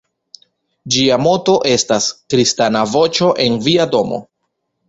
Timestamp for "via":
3.69-3.89